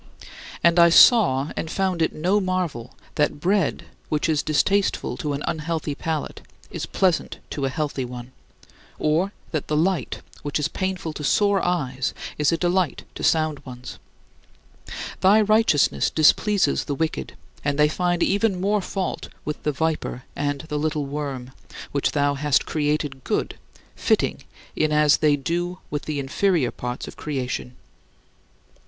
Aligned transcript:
And 0.63 0.79
I 0.79 0.89
saw 0.89 1.51
and 1.55 1.69
found 1.69 2.01
it 2.01 2.11
no 2.11 2.39
marvel 2.41 2.97
that 3.21 3.39
bread 3.39 3.85
which 4.09 4.27
is 4.27 4.41
distasteful 4.41 5.15
to 5.17 5.33
an 5.33 5.43
unhealthy 5.45 5.93
palate 5.93 6.41
is 6.71 6.87
pleasant 6.87 7.37
to 7.51 7.65
a 7.65 7.69
healthy 7.69 8.03
one; 8.03 8.31
or 8.97 9.31
that 9.51 9.67
the 9.67 9.77
light, 9.77 10.23
which 10.41 10.57
is 10.57 10.67
painful 10.67 11.13
to 11.13 11.23
sore 11.23 11.63
eyes, 11.63 12.15
is 12.39 12.51
a 12.51 12.57
delight 12.57 13.03
to 13.13 13.23
sound 13.23 13.59
ones. 13.63 13.99
Thy 15.19 15.39
righteousness 15.39 16.09
displeases 16.09 16.85
the 16.85 16.95
wicked, 16.95 17.33
and 17.63 17.77
they 17.77 17.87
find 17.87 18.23
even 18.23 18.59
more 18.59 18.81
fault 18.81 19.29
with 19.45 19.61
the 19.61 19.71
viper 19.71 20.23
and 20.35 20.61
the 20.61 20.79
little 20.79 21.05
worm, 21.05 21.51
which 21.91 22.13
thou 22.13 22.33
hast 22.33 22.65
created 22.65 23.23
good, 23.23 23.55
fitting 23.95 24.43
in 24.75 24.91
as 24.91 25.17
they 25.17 25.35
do 25.35 25.77
with 25.91 26.05
the 26.05 26.17
inferior 26.19 26.71
parts 26.71 27.07
of 27.07 27.15
creation. 27.15 27.75